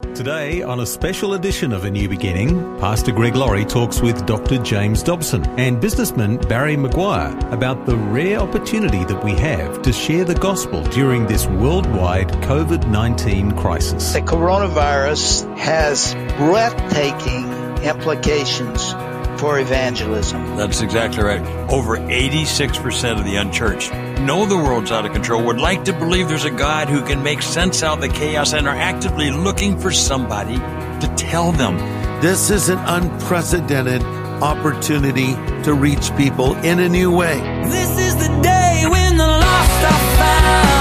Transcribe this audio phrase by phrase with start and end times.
[0.00, 4.58] Today, on a special edition of A New Beginning, Pastor Greg Laurie talks with Dr.
[4.62, 10.24] James Dobson and businessman Barry Meguiar about the rare opportunity that we have to share
[10.24, 14.12] the gospel during this worldwide COVID 19 crisis.
[14.12, 17.50] The coronavirus has breathtaking
[17.82, 18.92] implications
[19.38, 20.56] for evangelism.
[20.56, 21.40] That's exactly right.
[21.70, 23.92] Over 86% of the unchurched
[24.26, 27.22] know the world's out of control, would like to believe there's a God who can
[27.22, 31.76] make sense out of the chaos, and are actively looking for somebody to tell them.
[32.20, 34.02] This is an unprecedented
[34.42, 37.38] opportunity to reach people in a new way.
[37.68, 40.75] This is the day when the lost are found.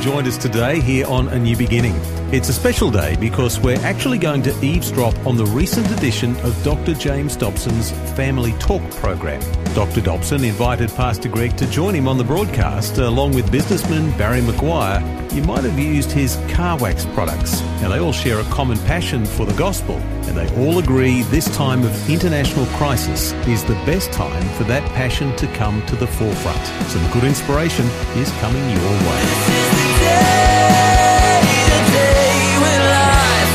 [0.00, 1.94] Joined us today here on A New Beginning.
[2.32, 6.58] It's a special day because we're actually going to eavesdrop on the recent edition of
[6.64, 6.94] Dr.
[6.94, 9.42] James Dobson's Family Talk program.
[9.74, 10.00] Dr.
[10.00, 15.19] Dobson invited Pastor Greg to join him on the broadcast along with businessman Barry Meguiar.
[15.32, 17.60] You might have used his car wax products.
[17.80, 19.94] Now, they all share a common passion for the gospel,
[20.26, 24.82] and they all agree this time of international crisis is the best time for that
[24.90, 26.66] passion to come to the forefront.
[26.88, 27.86] Some good inspiration
[28.16, 29.22] is coming your way.
[29.22, 33.54] This is the day, the day when life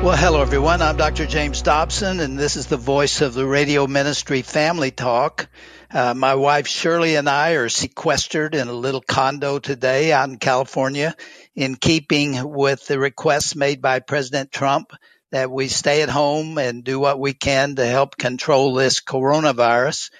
[0.00, 0.02] begins.
[0.02, 0.80] Well, hello everyone.
[0.80, 1.26] I'm Dr.
[1.26, 5.46] James Dobson, and this is the voice of the radio ministry Family Talk.
[5.92, 10.36] Uh, my wife Shirley and I are sequestered in a little condo today out in
[10.36, 11.16] California
[11.56, 14.92] in keeping with the requests made by President Trump
[15.32, 20.10] that we stay at home and do what we can to help control this coronavirus,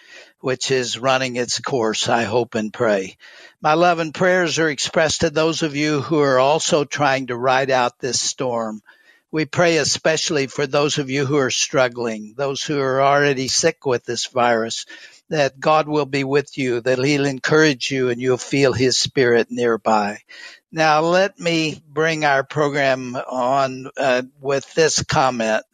[0.41, 3.17] which is running its course, I hope and pray.
[3.61, 7.37] My love and prayers are expressed to those of you who are also trying to
[7.37, 8.83] ride out this storm.
[9.31, 13.87] We pray especially for those of you who are struggling, those who are already sick
[13.87, 14.87] with this virus,
[15.31, 19.49] that God will be with you, that He'll encourage you and you'll feel His Spirit
[19.51, 20.19] nearby.
[20.71, 25.65] Now, let me bring our program on uh, with this comment.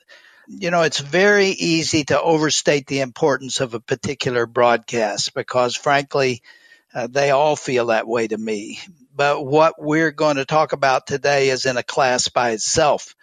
[0.48, 6.42] You know, it's very easy to overstate the importance of a particular broadcast because, frankly,
[6.94, 8.78] uh, they all feel that way to me.
[9.14, 13.14] But what we're going to talk about today is in a class by itself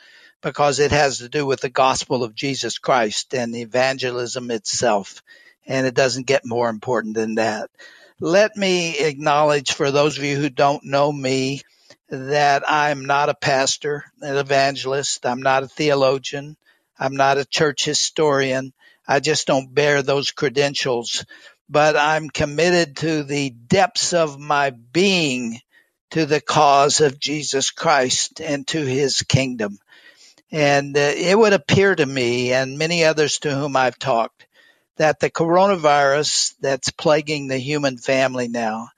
[0.42, 5.24] because it has to do with the gospel of Jesus Christ and evangelism itself.
[5.66, 7.70] And it doesn't get more important than that.
[8.20, 11.62] Let me acknowledge for those of you who don't know me
[12.10, 15.26] that I'm not a pastor, an evangelist.
[15.26, 16.58] I'm not a theologian.
[17.00, 18.74] I'm not a church historian.
[19.08, 21.26] I just don't bear those credentials,
[21.70, 25.60] but I'm committed to the depths of my being
[26.12, 29.80] to the cause of Jesus Christ and to his kingdom.
[30.52, 34.46] And uh, it would appear to me and many others to whom I've talked
[34.98, 38.90] that the coronavirus that's plaguing the human family now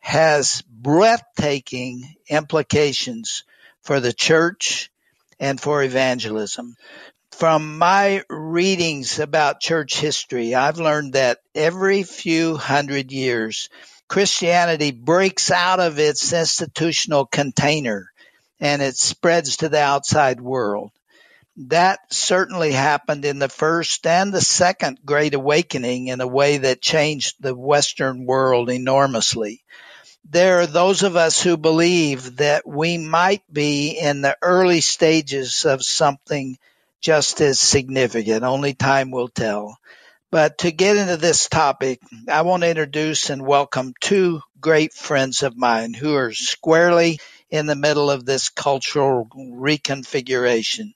[0.00, 3.44] has breathtaking implications
[3.82, 4.90] for the church
[5.38, 6.76] and for evangelism.
[7.32, 13.68] From my readings about church history, I've learned that every few hundred years,
[14.08, 18.12] Christianity breaks out of its institutional container
[18.60, 20.90] and it spreads to the outside world.
[21.56, 26.80] That certainly happened in the first and the second Great Awakening in a way that
[26.80, 29.62] changed the Western world enormously.
[30.24, 35.66] There are those of us who believe that we might be in the early stages
[35.66, 36.56] of something
[37.02, 38.44] just as significant.
[38.44, 39.76] Only time will tell.
[40.30, 45.42] But to get into this topic, I want to introduce and welcome two great friends
[45.42, 50.94] of mine who are squarely in the middle of this cultural reconfiguration.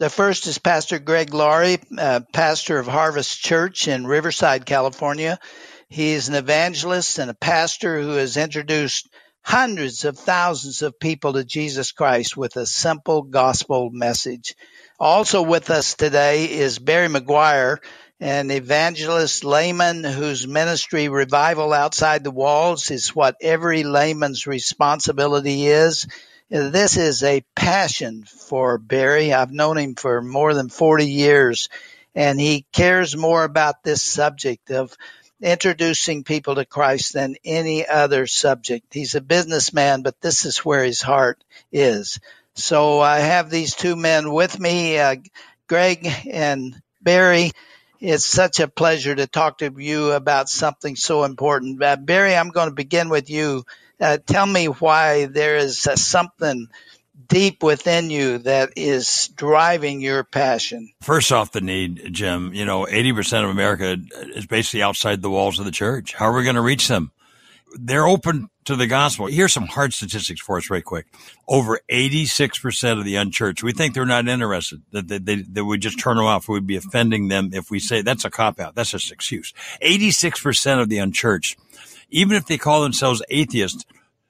[0.00, 5.40] The first is Pastor Greg Laurie, uh, pastor of Harvest Church in Riverside, California.
[5.88, 9.08] He is an evangelist and a pastor who has introduced
[9.42, 14.54] hundreds of thousands of people to Jesus Christ with a simple gospel message.
[15.00, 17.78] Also with us today is Barry Meguiar,
[18.20, 26.06] an evangelist layman whose ministry revival outside the walls is what every layman's responsibility is.
[26.50, 29.34] This is a passion for Barry.
[29.34, 31.68] I've known him for more than 40 years
[32.14, 34.96] and he cares more about this subject of
[35.42, 38.94] introducing people to Christ than any other subject.
[38.94, 42.18] He's a businessman, but this is where his heart is.
[42.54, 45.16] So I have these two men with me, uh,
[45.68, 47.52] Greg and Barry.
[48.00, 51.82] It's such a pleasure to talk to you about something so important.
[51.82, 53.64] Uh, Barry, I'm going to begin with you.
[54.00, 56.68] Uh, tell me why there is uh, something
[57.26, 60.92] deep within you that is driving your passion?
[61.00, 62.52] First off, the need, Jim.
[62.54, 63.96] You know, 80% of America
[64.34, 66.14] is basically outside the walls of the church.
[66.14, 67.12] How are we going to reach them?
[67.78, 69.26] They're open to the gospel.
[69.26, 71.06] Here's some hard statistics for us, right quick.
[71.46, 75.76] Over 86% of the unchurched, we think they're not interested, that they, they, that we
[75.76, 76.48] just turn them off.
[76.48, 78.74] We'd be offending them if we say that's a cop out.
[78.74, 79.52] That's just excuse.
[79.82, 81.58] 86% of the unchurched,
[82.08, 83.84] even if they call themselves atheists,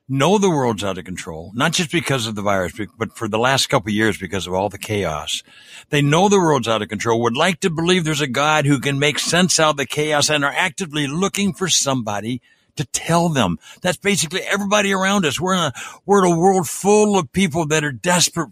[0.09, 3.39] know the world's out of control, not just because of the virus, but for the
[3.39, 5.43] last couple years because of all the chaos.
[5.91, 8.81] They know the world's out of control, would like to believe there's a God who
[8.81, 12.41] can make sense out of the chaos and are actively looking for somebody
[12.77, 13.59] to tell them.
[13.83, 15.41] That's basically everybody around us.
[15.41, 15.73] We're in a,
[16.07, 18.51] we're in a world full of people that are desperate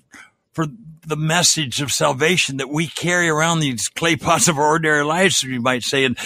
[0.52, 0.67] for
[1.06, 5.42] the message of salvation that we carry around these clay pots of our ordinary lives,
[5.44, 6.04] you might say.
[6.04, 6.18] And,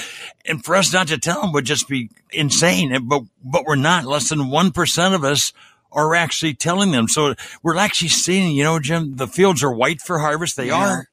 [0.47, 3.07] and for us not to tell them would just be insane.
[3.07, 4.07] But, but we're not.
[4.07, 5.53] Less than 1% of us
[5.93, 7.09] are actually telling them.
[7.09, 10.57] So we're actually seeing, you know, Jim, the fields are white for harvest.
[10.57, 10.77] They yeah.
[10.77, 11.07] are.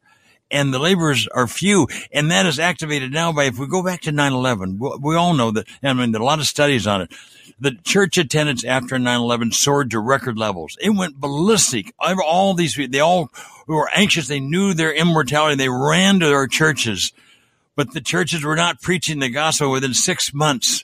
[0.49, 1.89] And the laborers are few.
[2.13, 5.51] And that is activated now by, if we go back to 9-11, we all know
[5.51, 7.13] that, I mean, there are a lot of studies on it
[7.59, 10.77] the church attendance after 9-11 soared to record levels.
[10.81, 11.93] It went ballistic.
[11.99, 13.31] All these people, they all
[13.67, 14.27] were anxious.
[14.27, 15.55] They knew their immortality.
[15.55, 17.11] They ran to their churches,
[17.75, 20.83] but the churches were not preaching the gospel within six months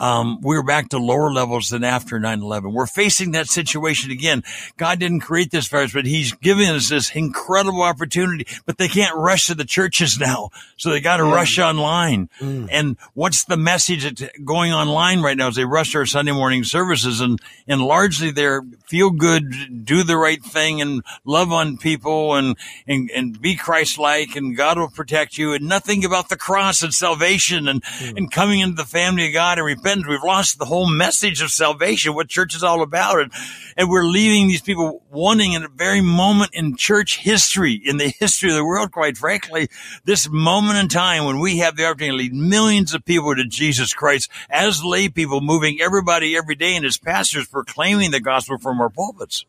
[0.00, 2.72] um, we're back to lower levels than after 9-11.
[2.72, 4.42] We're facing that situation again.
[4.78, 9.14] God didn't create this virus, but he's giving us this incredible opportunity, but they can't
[9.14, 10.48] rush to the churches now.
[10.78, 11.34] So they got to mm.
[11.34, 12.30] rush online.
[12.40, 12.68] Mm.
[12.70, 16.64] And what's the message that's going online right now is they rush our Sunday morning
[16.64, 17.38] services and,
[17.68, 22.56] and largely they're feel good, do the right thing and love on people and,
[22.88, 26.92] and, and be Christ-like and God will protect you and nothing about the cross and
[26.92, 28.16] salvation and, mm.
[28.16, 31.50] and coming into the family of God and repent We've lost the whole message of
[31.50, 33.20] salvation, what church is all about.
[33.20, 33.32] And,
[33.76, 38.08] and we're leaving these people wanting in a very moment in church history, in the
[38.18, 39.68] history of the world, quite frankly,
[40.04, 43.44] this moment in time when we have the opportunity to lead millions of people to
[43.44, 48.58] Jesus Christ as lay people, moving everybody every day and as pastors proclaiming the gospel
[48.58, 49.44] from our pulpits.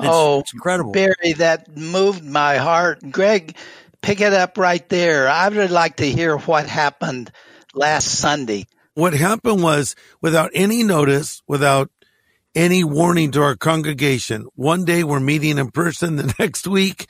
[0.00, 0.92] It's, oh, it's incredible.
[0.92, 3.00] Barry, that moved my heart.
[3.10, 3.56] Greg,
[4.00, 5.28] pick it up right there.
[5.28, 7.30] I would like to hear what happened
[7.74, 8.66] last Sunday
[8.98, 11.88] what happened was without any notice, without
[12.56, 16.16] any warning to our congregation, one day we're meeting in person.
[16.16, 17.08] The next week,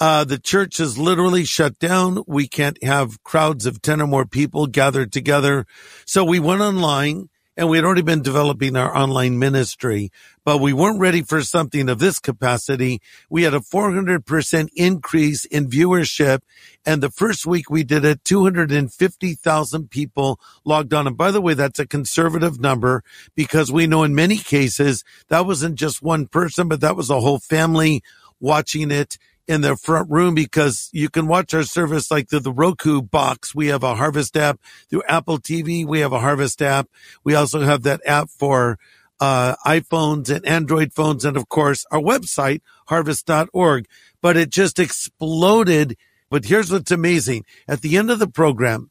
[0.00, 2.24] uh, the church is literally shut down.
[2.26, 5.64] We can't have crowds of 10 or more people gathered together.
[6.06, 10.12] So we went online and we had already been developing our online ministry,
[10.44, 13.02] but we weren't ready for something of this capacity.
[13.28, 16.38] We had a 400% increase in viewership.
[16.86, 21.08] And the first week we did it, 250,000 people logged on.
[21.08, 23.02] And by the way, that's a conservative number
[23.34, 27.20] because we know in many cases that wasn't just one person, but that was a
[27.20, 28.04] whole family
[28.38, 32.52] watching it in their front room because you can watch our service like through the
[32.52, 33.54] Roku box.
[33.54, 35.86] We have a Harvest app through Apple TV.
[35.86, 36.88] We have a Harvest app.
[37.24, 38.78] We also have that app for
[39.20, 41.24] uh, iPhones and Android phones.
[41.24, 43.86] And of course, our website, harvest.org.
[44.20, 45.96] But it just exploded.
[46.30, 47.44] But here's what's amazing.
[47.66, 48.90] At the end of the program,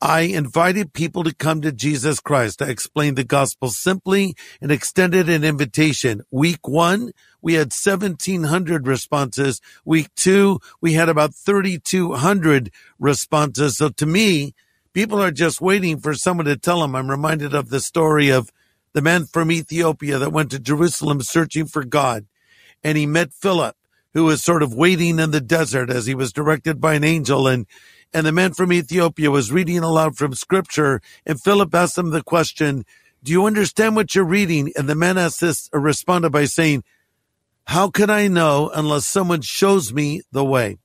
[0.00, 2.62] I invited people to come to Jesus Christ.
[2.62, 6.22] I explained the gospel simply and extended an invitation.
[6.30, 7.10] Week one,
[7.42, 9.60] we had 1700 responses.
[9.84, 13.76] Week two, we had about 3200 responses.
[13.76, 14.54] So to me,
[14.92, 16.94] people are just waiting for someone to tell them.
[16.94, 18.52] I'm reminded of the story of
[18.92, 22.26] the man from Ethiopia that went to Jerusalem searching for God
[22.84, 23.74] and he met Philip
[24.14, 27.46] who was sort of waiting in the desert as he was directed by an angel
[27.46, 27.66] and
[28.12, 32.22] and the man from Ethiopia was reading aloud from scripture and Philip asked him the
[32.22, 32.84] question,
[33.22, 34.72] do you understand what you're reading?
[34.76, 36.84] And the man asked this, or responded by saying,
[37.66, 40.78] how can I know unless someone shows me the way?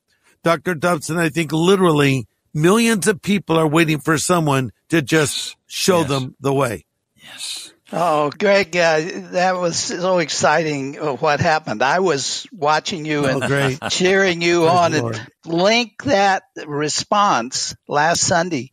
[0.43, 0.75] Dr.
[0.75, 6.09] Dobson, I think literally millions of people are waiting for someone to just show yes.
[6.09, 6.85] them the way.
[7.15, 7.72] Yes.
[7.95, 9.01] Oh, Greg, uh,
[9.33, 11.83] that was so exciting uh, what happened.
[11.83, 18.71] I was watching you Oh, and cheering you on and link that response last Sunday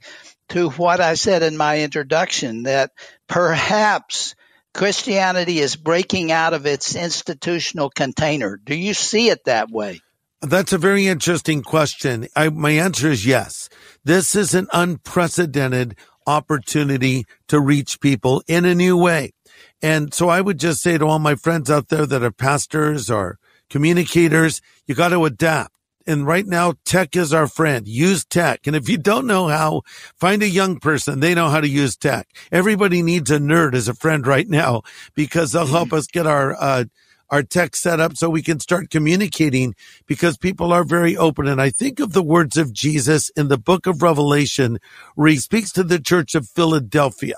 [0.50, 2.93] to what I said in my introduction that
[3.29, 4.35] perhaps
[4.73, 8.59] Christianity is breaking out of its institutional container.
[8.62, 10.00] Do you see it that way?
[10.41, 12.27] That's a very interesting question.
[12.35, 13.69] I, my answer is yes.
[14.03, 15.97] This is an unprecedented
[16.27, 19.33] opportunity to reach people in a new way.
[19.83, 23.11] And so I would just say to all my friends out there that are pastors
[23.11, 25.73] or communicators, you got to adapt.
[26.07, 27.87] And right now, tech is our friend.
[27.87, 28.67] Use tech.
[28.67, 29.83] And if you don't know how,
[30.17, 31.21] find a young person.
[31.21, 32.29] They know how to use tech.
[32.50, 34.83] Everybody needs a nerd as a friend right now
[35.15, 36.85] because they'll help us get our, uh,
[37.30, 39.75] our tech set up so we can start communicating
[40.06, 41.46] because people are very open.
[41.46, 44.78] And I think of the words of Jesus in the book of Revelation
[45.14, 47.37] where he speaks to the church of Philadelphia.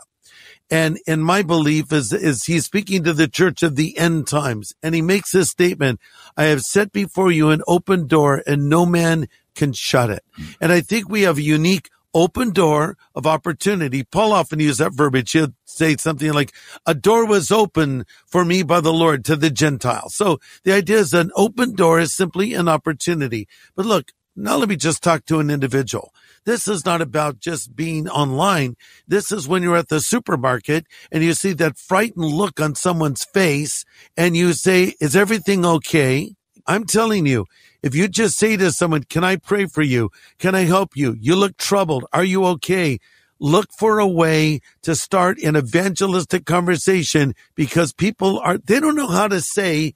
[0.70, 4.72] And in my belief is, is he's speaking to the church of the end times.
[4.82, 6.00] And he makes this statement,
[6.34, 10.24] I have set before you an open door and no man can shut it.
[10.62, 14.04] And I think we have a unique open door of opportunity.
[14.04, 15.32] Paul often used that verbiage.
[15.32, 16.52] He'll say something like,
[16.86, 20.14] a door was open for me by the Lord to the Gentiles.
[20.14, 23.48] So the idea is an open door is simply an opportunity.
[23.74, 26.14] But look, now let me just talk to an individual.
[26.44, 28.76] This is not about just being online.
[29.06, 33.24] This is when you're at the supermarket and you see that frightened look on someone's
[33.24, 33.84] face
[34.16, 36.34] and you say, is everything okay?
[36.66, 37.46] I'm telling you,
[37.82, 40.10] if you just say to someone, can I pray for you?
[40.38, 41.16] Can I help you?
[41.18, 42.04] You look troubled.
[42.12, 42.98] Are you okay?
[43.38, 49.08] Look for a way to start an evangelistic conversation because people are, they don't know
[49.08, 49.94] how to say,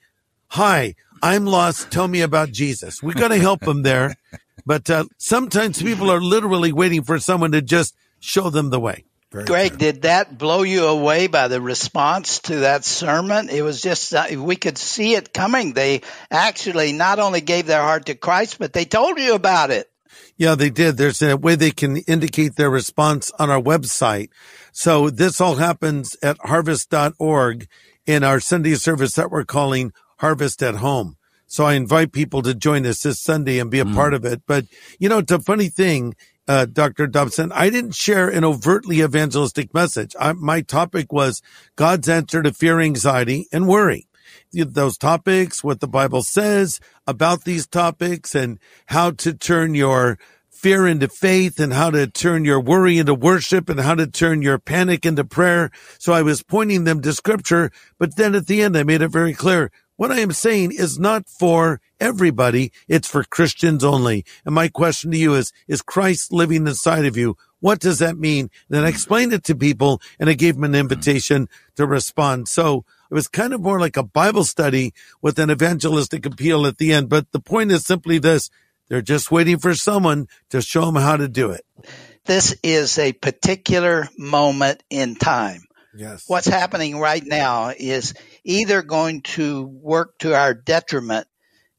[0.48, 1.90] hi, I'm lost.
[1.90, 3.02] Tell me about Jesus.
[3.02, 4.16] We got to help them there.
[4.64, 9.04] But uh, sometimes people are literally waiting for someone to just show them the way.
[9.30, 13.48] Greg, did that blow you away by the response to that sermon?
[13.48, 15.72] It was just, uh, we could see it coming.
[15.72, 19.90] They actually not only gave their heart to Christ, but they told you about it.
[20.36, 20.96] Yeah, they did.
[20.96, 24.28] There's a way they can indicate their response on our website.
[24.72, 27.68] So this all happens at harvest.org
[28.06, 31.16] in our Sunday service that we're calling Harvest at Home.
[31.46, 34.42] So I invite people to join us this Sunday and be a part of it.
[34.46, 34.66] But
[34.98, 36.14] you know, it's a funny thing,
[36.48, 37.06] uh, Dr.
[37.06, 37.52] Dobson.
[37.52, 40.14] I didn't share an overtly evangelistic message.
[40.18, 41.42] I, my topic was
[41.76, 44.06] God's answer to fear, anxiety, and worry
[44.52, 50.18] those topics, what the Bible says about these topics and how to turn your
[50.50, 54.40] fear into faith and how to turn your worry into worship and how to turn
[54.40, 55.70] your panic into prayer.
[55.98, 59.08] So I was pointing them to scripture, but then at the end, I made it
[59.08, 59.70] very clear.
[59.96, 62.70] What I am saying is not for everybody.
[62.86, 64.24] It's for Christians only.
[64.44, 67.36] And my question to you is, is Christ living inside of you?
[67.60, 68.50] What does that mean?
[68.68, 70.80] Then I explained it to people and I gave them an mm-hmm.
[70.80, 72.48] invitation to respond.
[72.48, 76.76] So it was kind of more like a Bible study with an evangelistic appeal at
[76.76, 77.08] the end.
[77.08, 78.50] But the point is simply this.
[78.88, 81.64] They're just waiting for someone to show them how to do it.
[82.26, 85.62] This is a particular moment in time.
[85.96, 86.24] Yes.
[86.26, 88.14] What's happening right now is
[88.46, 91.26] either going to work to our detriment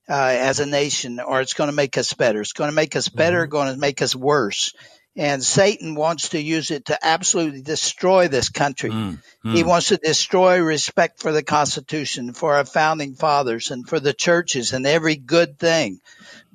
[0.09, 2.41] uh, as a nation or it's going to make us better.
[2.41, 4.73] It's going to make us better, going to make us worse.
[5.15, 8.91] And Satan wants to use it to absolutely destroy this country.
[9.43, 14.13] He wants to destroy respect for the Constitution, for our founding fathers, and for the
[14.13, 15.99] churches and every good thing.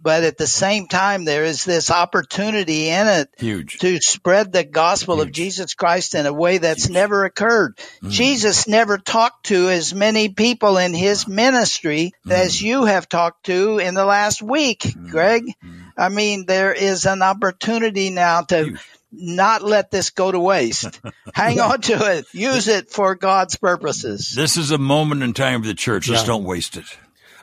[0.03, 3.79] But at the same time, there is this opportunity in it Huge.
[3.79, 7.79] to spread the gospel of Jesus Christ in a way that's never occurred.
[8.03, 8.11] Mm.
[8.11, 11.35] Jesus never talked to as many people in his mm.
[11.35, 12.33] ministry mm.
[12.33, 15.45] as you have talked to in the last week, Greg.
[15.97, 18.79] I mean, there is an opportunity now to
[19.13, 21.01] not let this go to waste.
[21.35, 22.27] Hang on to it.
[22.33, 24.33] Use it for God's purposes.
[24.35, 26.09] This is a moment in time for the church.
[26.09, 26.87] Let's don't waste it.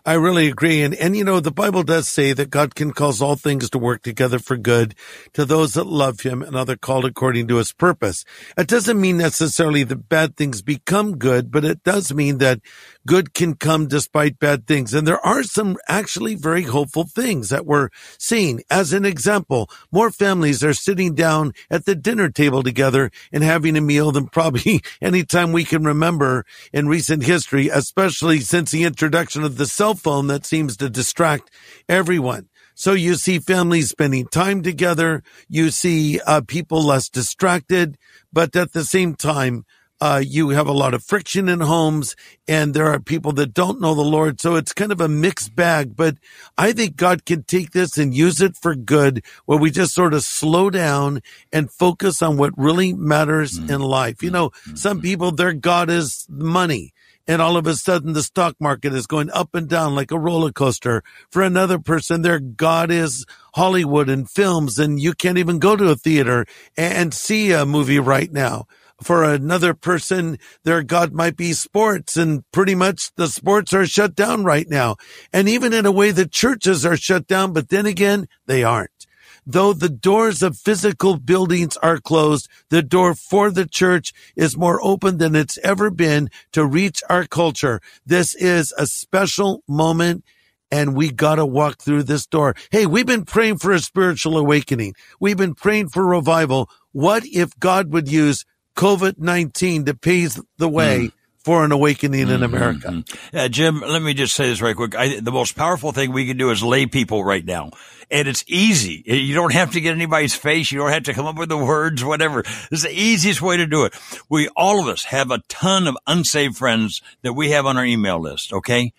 [0.05, 0.81] I really agree.
[0.81, 3.77] And, and you know, the Bible does say that God can cause all things to
[3.77, 4.95] work together for good
[5.33, 8.23] to those that love him and other called according to his purpose.
[8.57, 12.61] It doesn't mean necessarily that bad things become good, but it does mean that
[13.05, 14.93] good can come despite bad things.
[14.93, 18.61] And there are some actually very hopeful things that we're seeing.
[18.69, 23.75] As an example, more families are sitting down at the dinner table together and having
[23.75, 28.83] a meal than probably any time we can remember in recent history, especially since the
[28.83, 31.49] introduction of the cell phone that seems to distract
[31.87, 32.49] everyone.
[32.75, 35.21] So you see families spending time together.
[35.49, 37.97] You see uh, people less distracted,
[38.31, 39.65] but at the same time,
[40.01, 42.15] uh, you have a lot of friction in homes
[42.47, 44.39] and there are people that don't know the Lord.
[44.39, 46.15] So it's kind of a mixed bag, but
[46.57, 50.13] I think God can take this and use it for good where we just sort
[50.13, 51.19] of slow down
[51.51, 53.71] and focus on what really matters Mm-hmm.
[53.73, 54.23] in life.
[54.23, 56.93] You know, some people, their God is money.
[57.29, 60.17] And all of a sudden the stock market is going up and down like a
[60.17, 61.03] roller coaster.
[61.31, 65.91] For another person, their God is Hollywood and films and you can't even go to
[65.91, 68.65] a theater and see a movie right now.
[69.03, 74.15] For another person, their God might be sports and pretty much the sports are shut
[74.15, 74.95] down right now.
[75.31, 79.05] And even in a way, the churches are shut down, but then again, they aren't.
[79.51, 84.79] Though the doors of physical buildings are closed, the door for the church is more
[84.83, 87.81] open than it's ever been to reach our culture.
[88.05, 90.23] This is a special moment
[90.69, 92.53] and we gotta walk through this door.
[92.69, 94.93] Hey, we've been praying for a spiritual awakening.
[95.19, 96.69] We've been praying for revival.
[96.91, 101.18] What if God would use COVID-19 to pave the way hmm.
[101.43, 103.03] For an awakening in America?
[103.33, 104.95] Uh, Jim, let me just say this right quick.
[104.95, 107.71] I, the most powerful thing we can do is lay people right now.
[108.11, 109.03] And it's easy.
[109.05, 110.71] You don't have to get anybody's face.
[110.71, 112.43] You don't have to come up with the words, whatever.
[112.71, 113.93] Is the easiest way to do it.
[114.29, 117.85] We, all of us have a ton of unsaved friends that we have on our
[117.85, 118.51] email list.
[118.51, 118.93] Okay.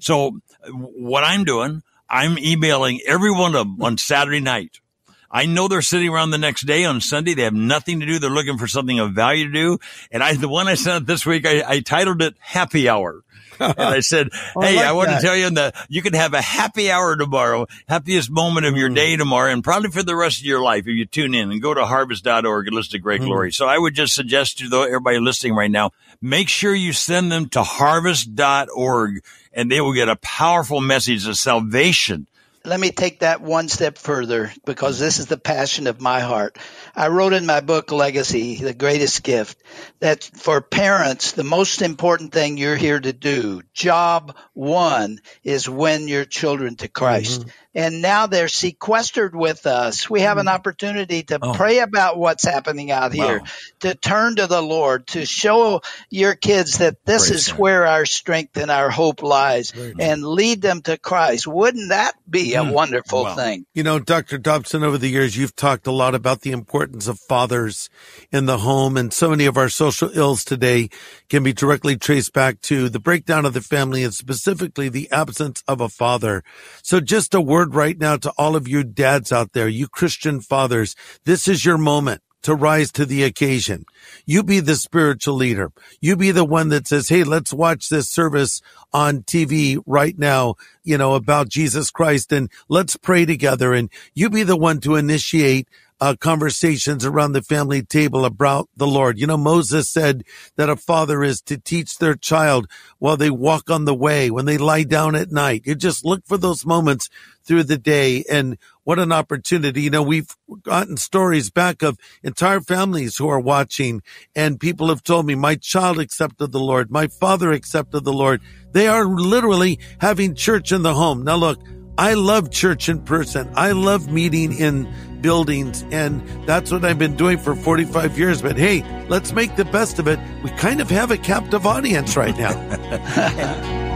[0.00, 4.80] So uh, what I'm doing, I'm emailing every one of them on Saturday night.
[5.30, 7.34] I know they're sitting around the next day on Sunday.
[7.34, 8.18] They have nothing to do.
[8.18, 9.78] They're looking for something of value to do.
[10.10, 13.22] And I, the one I sent this week, I, I titled it Happy Hour.
[13.60, 15.20] and I said, oh, Hey, I, like want that.
[15.20, 18.90] to tell you that you can have a happy hour tomorrow, happiest moment of your
[18.90, 18.94] mm.
[18.94, 21.62] day tomorrow, and probably for the rest of your life if you tune in and
[21.62, 23.26] go to harvest.org and listen to Great mm.
[23.26, 23.52] Glory.
[23.52, 27.48] So I would just suggest to everybody listening right now, make sure you send them
[27.50, 32.26] to harvest.org and they will get a powerful message of salvation.
[32.66, 36.58] Let me take that one step further because this is the passion of my heart.
[36.94, 39.62] I wrote in my book, Legacy, the greatest gift,
[40.00, 46.08] that for parents, the most important thing you're here to do, job one, is win
[46.08, 47.42] your children to Christ.
[47.42, 47.50] Mm-hmm.
[47.76, 50.08] And now they're sequestered with us.
[50.08, 53.44] We have an opportunity to pray about what's happening out here, Wow.
[53.80, 57.58] to turn to the Lord, to show your kids that this Praise is God.
[57.60, 61.46] where our strength and our hope lies and lead them to Christ.
[61.46, 63.34] Wouldn't that be a wonderful Wow.
[63.34, 63.66] thing?
[63.74, 64.38] You know, Dr.
[64.38, 67.90] Dobson, over the years, you've talked a lot about the importance of fathers
[68.32, 70.88] in the home, and so many of our social ills today
[71.28, 75.62] can be directly traced back to the breakdown of the family and specifically the absence
[75.68, 76.42] of a father.
[76.82, 80.40] So just a word right now to all of you dads out there, you Christian
[80.40, 83.84] fathers, this is your moment to rise to the occasion.
[84.24, 85.72] You be the spiritual leader.
[86.00, 90.54] You be the one that says, Hey, let's watch this service on TV right now,
[90.84, 93.74] you know, about Jesus Christ and let's pray together.
[93.74, 95.68] And you be the one to initiate
[96.00, 99.18] uh, conversations around the family table about the Lord.
[99.18, 100.24] You know, Moses said
[100.56, 102.66] that a father is to teach their child
[102.98, 105.62] while they walk on the way, when they lie down at night.
[105.64, 107.08] You just look for those moments
[107.44, 109.82] through the day and what an opportunity.
[109.82, 114.02] You know, we've gotten stories back of entire families who are watching
[114.34, 116.90] and people have told me my child accepted the Lord.
[116.90, 118.42] My father accepted the Lord.
[118.72, 121.24] They are literally having church in the home.
[121.24, 121.58] Now look,
[121.98, 123.50] I love church in person.
[123.54, 128.42] I love meeting in buildings and that's what I've been doing for 45 years.
[128.42, 130.20] But hey, let's make the best of it.
[130.44, 132.52] We kind of have a captive audience right now.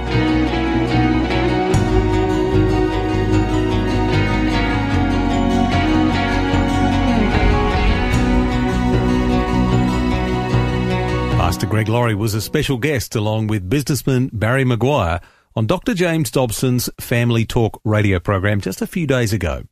[11.50, 15.20] Pastor Greg Laurie was a special guest along with businessman Barry Meguiar
[15.56, 15.94] on Dr.
[15.94, 19.64] James Dobson's Family Talk radio program just a few days ago.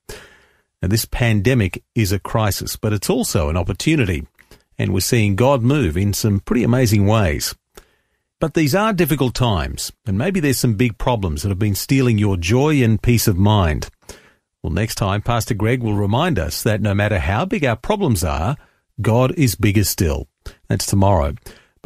[0.83, 4.27] Now, this pandemic is a crisis, but it's also an opportunity,
[4.79, 7.55] and we're seeing God move in some pretty amazing ways.
[8.41, 12.19] But these are difficult times, and maybe there's some big problems that have been stealing
[12.19, 13.89] your joy and peace of mind.
[14.63, 18.23] Well, next time, Pastor Greg will remind us that no matter how big our problems
[18.23, 18.57] are,
[19.01, 20.29] God is bigger still.
[20.69, 21.35] That's tomorrow.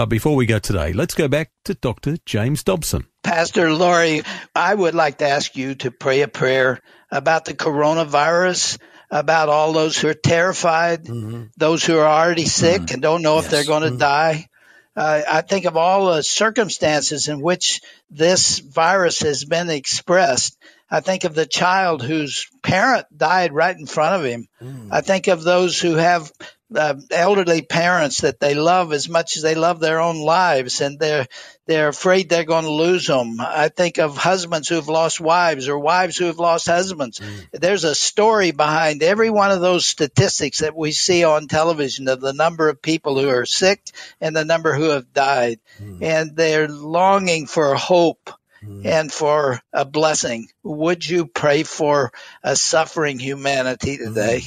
[0.03, 2.17] But before we go today, let's go back to Dr.
[2.27, 3.07] James Dobson.
[3.23, 6.81] Pastor Laurie, I would like to ask you to pray a prayer
[7.13, 8.81] about the coronavirus,
[9.13, 11.45] about all those who are terrified, mm-hmm.
[11.57, 12.83] those who are already mm-hmm.
[12.83, 13.99] sick and don't know if they're going to mm-hmm.
[13.99, 14.49] die.
[14.97, 20.59] Uh, I think of all the circumstances in which this virus has been expressed.
[20.91, 24.49] I think of the child whose parent died right in front of him.
[24.61, 24.89] Mm.
[24.91, 26.31] I think of those who have
[26.77, 30.99] uh, elderly parents that they love as much as they love their own lives, and
[30.99, 31.27] they're
[31.67, 33.37] they're afraid they're going to lose them.
[33.41, 37.21] I think of husbands who have lost wives or wives who have lost husbands.
[37.21, 37.47] Mm.
[37.53, 42.21] There's a story behind every one of those statistics that we see on television of
[42.21, 43.81] the number of people who are sick
[44.21, 46.03] and the number who have died, mm.
[46.03, 48.31] and they're longing for hope
[48.65, 48.85] mm.
[48.85, 50.49] and for a blessing.
[50.63, 54.43] Would you pray for a suffering humanity today?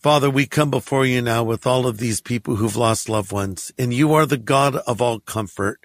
[0.00, 3.70] Father, we come before you now with all of these people who've lost loved ones,
[3.76, 5.78] and you are the God of all comfort.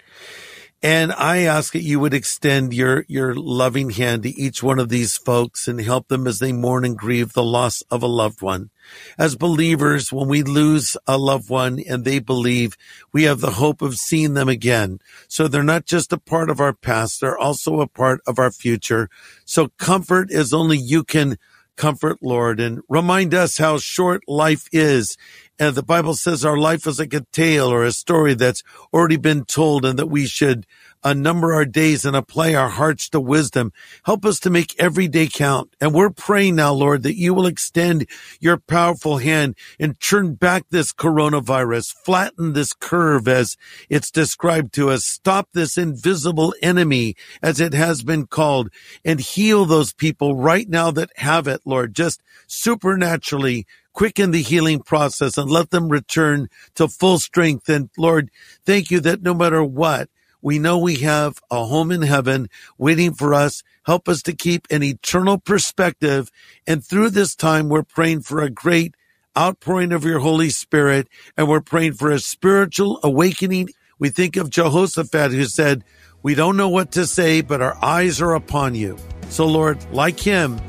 [0.81, 4.87] And I ask that you would extend your, your loving hand to each one of
[4.87, 8.41] these folks and help them as they mourn and grieve the loss of a loved
[8.41, 8.69] one.
[9.17, 12.77] As believers, when we lose a loved one and they believe,
[13.11, 14.99] we have the hope of seeing them again.
[15.27, 18.51] So they're not just a part of our past, they're also a part of our
[18.51, 19.09] future.
[19.43, 21.37] So comfort is only you can
[21.75, 25.17] comfort, Lord, and remind us how short life is.
[25.57, 28.61] And the Bible says our life is like a tale or a story that's
[28.93, 30.65] already been told and that we should
[31.01, 33.71] uh, number our days and apply our hearts to wisdom.
[34.03, 35.73] Help us to make every day count.
[35.79, 38.09] And we're praying now, Lord, that you will extend
[38.41, 43.55] your powerful hand and turn back this coronavirus, flatten this curve as
[43.87, 48.69] it's described to us, stop this invisible enemy as it has been called
[49.05, 54.81] and heal those people right now that have it, Lord, just supernaturally quicken the healing
[54.81, 57.67] process and let them return to full strength.
[57.69, 58.29] And Lord,
[58.65, 60.09] thank you that no matter what,
[60.41, 63.63] we know we have a home in heaven waiting for us.
[63.85, 66.29] Help us to keep an eternal perspective.
[66.67, 68.95] And through this time, we're praying for a great
[69.37, 71.07] outpouring of your Holy Spirit.
[71.35, 73.69] And we're praying for a spiritual awakening.
[73.97, 75.83] We think of Jehoshaphat who said,
[76.21, 78.97] we don't know what to say, but our eyes are upon you.
[79.29, 80.59] So Lord, like him,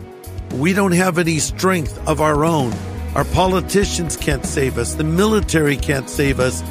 [0.55, 2.73] we don't have any strength of our own.
[3.17, 4.93] Our politicians can't save us.
[4.93, 6.63] The military can't save us.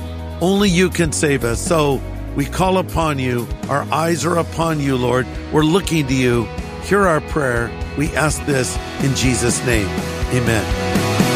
[0.42, 1.60] Only you can save us.
[1.60, 2.00] So
[2.36, 3.48] we call upon you.
[3.68, 5.26] Our eyes are upon you, Lord.
[5.52, 6.44] We're looking to you.
[6.84, 7.72] Hear our prayer.
[7.98, 9.88] We ask this in Jesus' name.
[9.88, 10.64] Amen.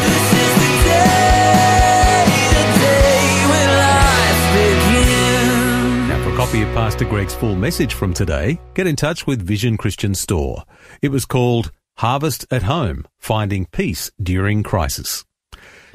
[0.04, 6.08] This is the day, the day when life begins.
[6.08, 9.42] Now, for a copy of Pastor Greg's full message from today, get in touch with
[9.42, 10.62] Vision Christian Store.
[11.02, 15.26] It was called Harvest at Home Finding Peace During Crisis.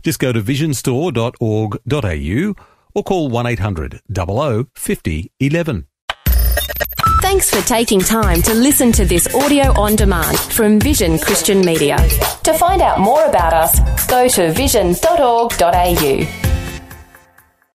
[0.04, 2.64] Just go to visionstore.org.au
[2.94, 5.88] or call 1 800 00 50 11.
[7.24, 11.98] Thanks for taking time to listen to this audio on demand from Vision Christian Media.
[12.44, 16.55] To find out more about us, go to vision.org.au.